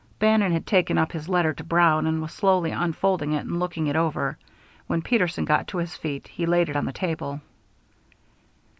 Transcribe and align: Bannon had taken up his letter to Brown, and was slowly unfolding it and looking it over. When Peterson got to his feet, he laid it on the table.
Bannon 0.17 0.51
had 0.51 0.65
taken 0.65 0.97
up 0.97 1.11
his 1.11 1.29
letter 1.29 1.53
to 1.53 1.63
Brown, 1.63 2.07
and 2.07 2.23
was 2.23 2.33
slowly 2.33 2.71
unfolding 2.71 3.33
it 3.33 3.45
and 3.45 3.59
looking 3.59 3.85
it 3.85 3.95
over. 3.95 4.35
When 4.87 5.03
Peterson 5.03 5.45
got 5.45 5.67
to 5.67 5.77
his 5.77 5.95
feet, 5.95 6.27
he 6.27 6.47
laid 6.47 6.69
it 6.69 6.75
on 6.75 6.85
the 6.85 6.91
table. 6.91 7.39